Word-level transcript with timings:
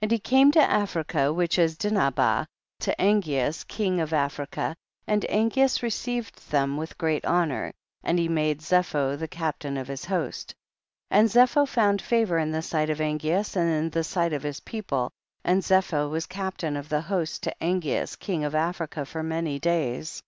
2. 0.00 0.04
And 0.06 0.10
he 0.10 0.18
came 0.18 0.50
to 0.50 0.58
Africa, 0.68 1.32
which 1.32 1.56
is 1.56 1.78
Dinhabah, 1.78 2.46
to 2.80 2.96
Angeas 2.98 3.62
king 3.62 4.00
of 4.00 4.12
Af 4.12 4.36
rica, 4.40 4.74
and 5.06 5.24
Angeas 5.30 5.80
received 5.80 6.50
them 6.50 6.76
with 6.76 6.98
great 6.98 7.24
honor, 7.24 7.72
and 8.02 8.18
he 8.18 8.28
made 8.28 8.62
Zepho 8.62 9.16
the 9.16 9.28
captain 9.28 9.76
of 9.76 9.86
his 9.86 10.06
host. 10.06 10.56
3. 11.12 11.18
And 11.20 11.28
Zepho 11.28 11.68
found 11.68 12.02
favor 12.02 12.36
in 12.38 12.50
the 12.50 12.62
sight 12.62 12.90
of 12.90 12.98
Angeas 13.00 13.54
and 13.54 13.70
in 13.70 13.90
the 13.90 14.02
sight 14.02 14.32
of 14.32 14.42
his 14.42 14.58
people, 14.58 15.12
and 15.44 15.62
Zepho 15.62 16.10
was 16.10 16.26
captain 16.26 16.76
of 16.76 16.88
the 16.88 17.02
host 17.02 17.44
to 17.44 17.54
Angeas 17.62 18.16
king 18.18 18.42
of 18.42 18.56
Africa 18.56 19.06
for 19.06 19.22
many 19.22 19.60
days. 19.60 20.20